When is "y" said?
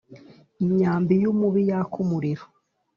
1.21-1.25